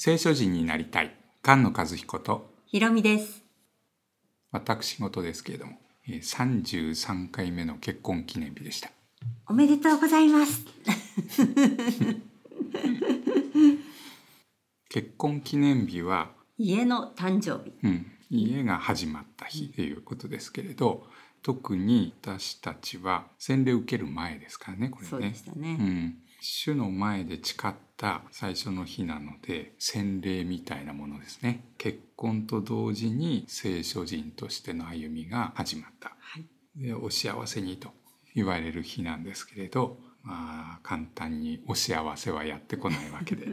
[0.00, 1.12] 聖書人になりたい
[1.44, 3.42] 菅野和彦とひろみです。
[4.52, 5.72] 私事ですけれども
[6.06, 8.92] えー33回目の結婚記念日でした
[9.48, 10.64] おめでとうございます。
[14.88, 17.72] 結婚記念日は、家の誕生日。
[17.82, 21.08] うん、家が始まった日ということですけれど
[21.42, 25.76] 特に私たちは洗礼を受ける前ですからねこれねそうでしたね。
[25.80, 31.64] うん、主の前で誓った最初の日なので洗礼みたいなものですね。
[31.78, 36.16] 結婚と同時に聖書人としての歩みが始まった。
[36.20, 36.44] はい。
[36.76, 37.90] でお幸せにと
[38.34, 43.46] 言われる日なんですけれどまあ簡単にお幸せはやってこないわけで。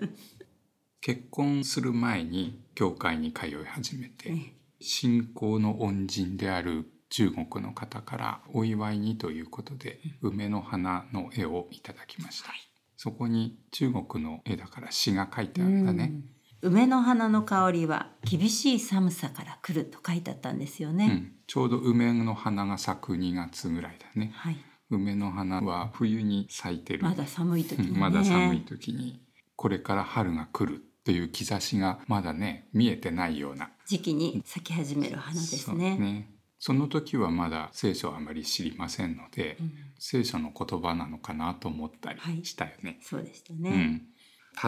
[1.02, 12.52] 結婚する前に教会に通い始めてね信仰の恩人である中国の方からお祝いにということで梅の花の絵をいただきました、
[12.98, 21.06] そこに中国の絵だから詩が書いてあるんだね、うん梅の花の香りは厳しい寒さから来ると書いてあったんですよね。
[21.06, 24.58] うんちょうど梅の花が咲く2月ぐらいだねはい。
[24.90, 28.00] 梅の花は冬に咲いてる まだ寒い時に、ね。
[28.00, 29.22] まだ寒い時に
[29.56, 36.35] これから春が来るという兆しがまだね見えてないような時期に咲き始める花ですそうね。
[36.66, 43.00] その時はまだ聖書はあまり知りませんので、うん聖書の言葉なのかなと思ったりしたよね。
[43.02, 43.70] そうでしたうね。
[43.72, 44.02] ん、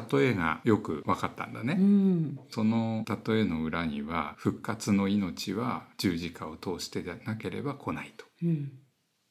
[0.10, 1.76] 例えがよく分かったんだね。
[1.78, 2.40] うん。
[2.50, 8.26] その例えの裏には復活の命は十字架を通してでなければ来ないと。
[8.42, 8.72] うん。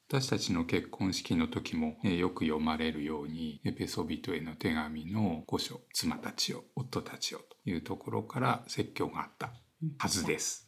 [0.08, 9.52] 私たちの結婚式の時も、えーよく読まれるようにエペソビトへの手紙の御書妻たちを夫たちをというところから説教があった
[9.98, 10.65] はずです。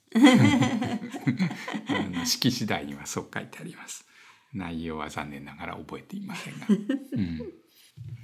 [1.88, 4.06] あの式次第にはそう書いてあります。
[4.55, 6.66] 内容は残念ながら覚えていませんが、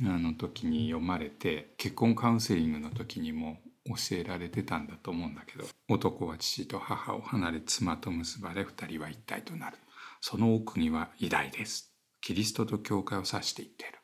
[0.03, 9.77] うん、あの時に読まれて結婚カウンセリングの時にも教えられてたんだと思うんだけど男は父と母を離れ妻と結ばれ二人は一体となる。
[10.21, 11.93] その奥には偉大です。
[12.23, 13.99] キリストと教会を指して言ってる。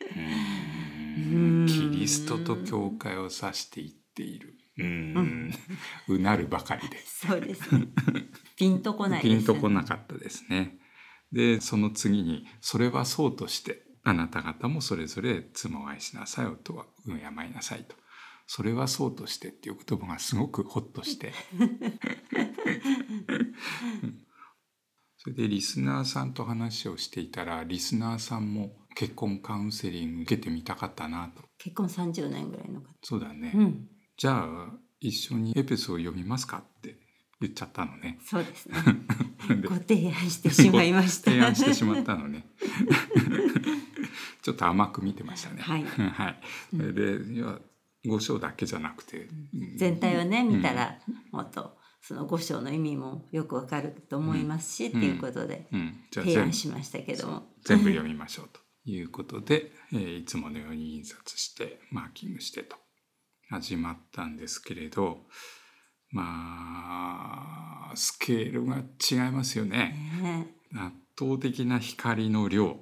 [0.00, 1.66] うーん。
[1.66, 5.54] キリストと教会を指して言っているうーん
[6.08, 7.88] うなるばかりでそうですね。
[8.56, 9.30] ピンとこないね。
[9.30, 10.78] ピンとこなかったですね。
[11.32, 17.18] でその次に「それはそうとしてあなた方もそれぞれ妻を愛しなさい夫は敬い
[17.52, 17.96] なさい」と
[18.46, 21.80] 「それはそうとして」っていう言葉がすごくホッとしてうん
[25.18, 32.86] それでリスナーさんと話をしていたらリスナーさんも結婚カウンセリング受けてみたかったなと結婚30年ぐらいの方。
[33.02, 33.88] そうだね、うん。
[34.16, 36.96] じゃあ一緒にエペソを読みますかって
[37.40, 38.18] 言っちゃったのね。
[38.24, 38.76] そうですね。
[39.60, 41.30] でご提案してしまいました。
[41.30, 42.46] 提案してしまったのね。
[44.42, 45.60] ちょっと甘く見てましたね。
[45.60, 46.40] はい はい。
[46.74, 47.60] それで、いや、
[48.06, 49.28] 五章だけじゃなくて。
[49.52, 50.98] うん全体をね見たら
[51.32, 55.68] もっとその五章の意味もよくわかると思いますし、っていうことで
[56.10, 57.52] 提案しましたけども。
[57.64, 58.60] 全部読みましょうと
[58.90, 62.76] いうことで、えーいつものように印刷してマーキングしてと
[63.48, 65.20] 始まったんですけれど
[66.10, 69.94] まあスケールが違いますよね。
[70.22, 72.76] ね圧倒的な光の量。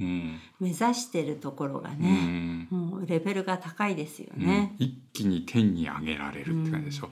[0.00, 0.40] うん。
[0.58, 2.68] 目指してるところがうね、ん。
[2.70, 4.46] もうレベルが高いですようん。
[4.46, 4.74] ね。
[4.78, 7.10] 一気に天に上げられるって感じでしょ、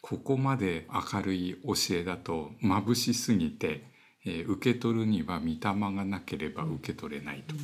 [0.00, 3.84] ここまで明るい教えだと眩しすぎて、
[4.24, 7.54] えー受け取るには御霊がなければ受け取れないと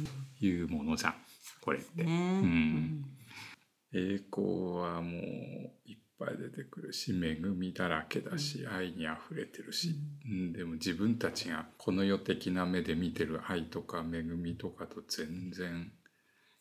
[0.44, 1.14] いうものじゃん。
[1.60, 3.04] これって、ねうん
[3.94, 5.20] 栄光はもう
[5.84, 9.94] いっぱい出てくるし恵みだらけだし、愛にあふれてるし、
[10.24, 15.92] うんでも自分たちがこの世的な目で見てる愛とか恵みとかと全然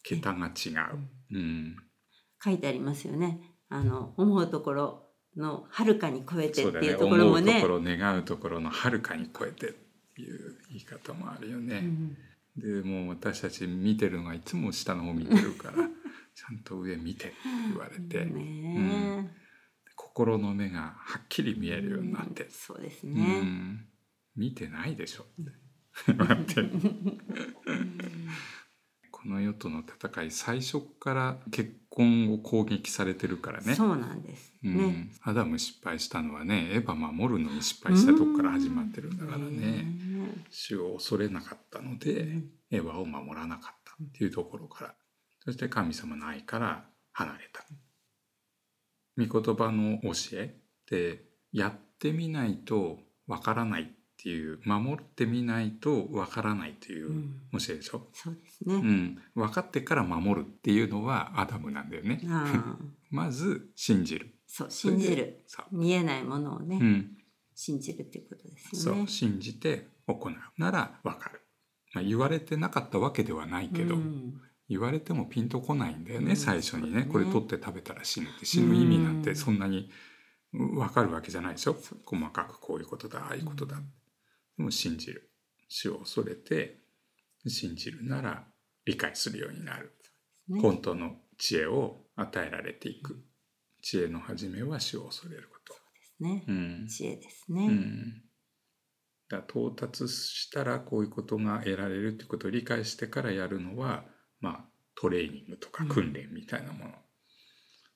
[0.04, 0.70] 桁が違
[1.32, 1.36] う。
[1.36, 1.76] うん
[2.44, 3.40] 書いてありますよね。
[3.70, 5.04] あの思うところ
[5.38, 7.68] のはるかに超えてっていうところもね思うとこ。
[7.68, 9.74] ろ願うところのはるかに超えてっ
[10.16, 11.78] ていう言い方もあるよね。
[11.78, 12.18] うん
[12.58, 15.78] でもう私たち見てるのがいつも下の方見てるから
[16.36, 17.36] ちゃんと上見てって
[17.70, 19.32] 言われて、ね
[19.96, 23.42] 心の目がはっきり見えるようになって、そうですうね。
[23.42, 23.86] ん。
[24.36, 25.24] 見てないでしょ。
[25.24, 25.52] って。
[26.08, 26.56] 言われて
[29.12, 33.76] この世との戦い最初から結婚を攻撃されてるからね。
[33.76, 34.54] そうなんです。
[34.64, 34.78] うん。
[34.78, 35.12] ね。
[35.22, 39.46] アダム失敗したのはねエヴァ守るのに失敗したとこから始まってるんだからね。
[39.50, 39.86] ね
[40.50, 42.40] 主を恐れなかったので
[42.72, 44.96] エヴァを守らなかったっていうところから
[45.44, 47.66] そして神様の愛から離れた
[49.18, 53.86] 御言葉の教えってやってみないとわからないっ
[54.24, 58.76] ていう守ってみないとわからないといううん教えでしょ、そうですね。
[58.76, 62.22] うん、分かってから守るっていうのはアダムなんだよね。
[63.10, 64.36] まず信じる。
[64.46, 67.18] そう信じるそう見えないものをね、うん、
[67.56, 69.08] 信じるっていうことですそよねう。
[69.08, 71.42] 信じて行うなら分かる。
[71.94, 74.42] まあ、言われてなかったわけではないけど、うん
[74.72, 77.02] 言われてもピンとこないんだよね、うん最初にね。
[77.02, 77.06] ね。
[77.06, 79.92] これ取って食べたら死ぬって死ぬ意味なんてそんなに
[80.54, 81.76] 分かるわけじゃないでしょ？
[82.06, 83.78] 細かくこういうことだああいうことだ、
[84.58, 85.30] でも信じる。
[85.68, 86.80] 死を恐れて
[87.48, 88.46] 信じるなら
[88.86, 89.94] 理解するようになる、
[90.48, 90.62] ね。
[90.62, 93.24] 本当の知恵を与えられていく。
[93.82, 95.74] 知恵の始めは死を恐れること、
[96.24, 96.44] ね。
[96.48, 96.88] うん。
[96.88, 97.68] 知恵ですうね。
[97.68, 98.24] ん、
[99.30, 104.06] だ到達したらこういうことが得られるってことを理解してからやるのは
[104.42, 104.66] まあ
[104.96, 106.92] トレーニングとか訓練みたいなもの、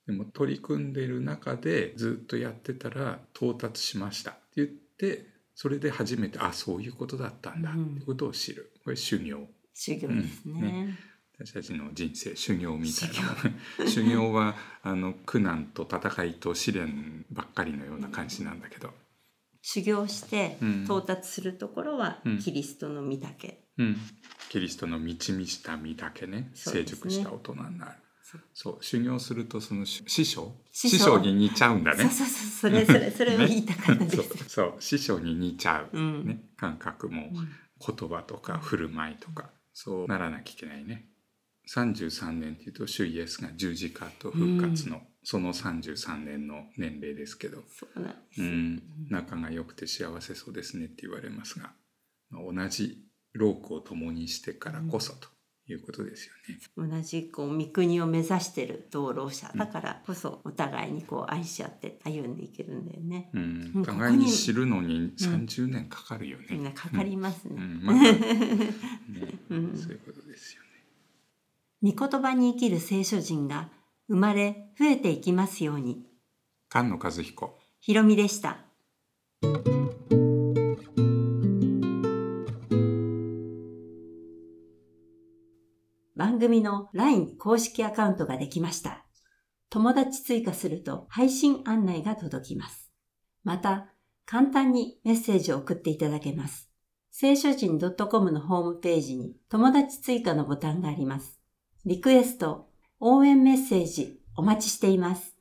[0.07, 4.31] でも取り組んでいる中でずっとやってたら到達しました。
[4.31, 5.25] って言って
[5.55, 7.71] それで初めてあそういうことだったんだ。
[7.71, 8.71] ってことを知る。
[8.83, 9.47] これ修行。
[9.73, 10.99] 修行ですうんね。
[11.37, 13.09] 私たちの人生修行みたい
[13.81, 13.87] な。
[13.89, 14.31] 修行。
[14.33, 18.93] はあの苦難と戦いと試練ばっかりのような感じなんだけど、
[19.61, 20.83] 修行してうん。
[20.83, 22.39] 到達するところはうん。
[22.39, 23.65] キリストの御だけ。
[23.77, 23.97] うん、
[24.49, 27.91] キリストの満ち満ちた身だけね成熟した大人になる。
[28.53, 28.77] そう。
[28.81, 30.53] 修行するとその師師匠。
[30.71, 32.05] 師匠に似ちゃうんだね。
[32.05, 34.15] そうそうそうそれそれ それを言いたかったです。
[34.17, 36.25] そうそう師匠に似ちゃう、うん。
[36.25, 37.31] ね、感覚も
[37.79, 41.09] 言葉とか振る舞いとかそうならなきゃいけないね。
[41.67, 48.81] 33年っていうと主イエスが十字架と復活の、その33年の年齢ですけど、そうなん。
[49.09, 51.73] 仲が良くて幸せそうですねって言われますが、
[52.29, 53.04] まあ同じ
[53.37, 55.27] ロークを共にしてからこそと
[55.67, 56.33] いうことですよ
[56.87, 56.89] ね。
[56.95, 63.29] 同じこう御国を目指してる同労者だからこそお互いにこう愛し合って歩んでいけるんだよね。
[63.33, 66.45] うんうん互いに知るのに30年かかるよね。
[66.51, 67.55] みんなかかりますね。
[67.57, 68.69] うんまだ ね
[69.49, 71.93] うんそういうことですよね。
[71.93, 73.69] 御言葉に生きる聖書人が
[74.07, 76.05] 生まれ増えていきますように。
[76.71, 78.65] 菅野和彦ひろみでした。
[86.45, 89.05] 組の LINE 公式アカウントができました。
[89.69, 92.91] 友達追加すると配信案内が届きます。
[93.43, 93.89] また、
[94.25, 96.69] 簡単にメッセージを送っていただけます。
[97.11, 101.39] 聖書人 .com のホームページに友達追加のボタンがあります。
[101.85, 102.69] リクエスト、
[102.99, 105.34] 応援メッセージお待ちしています。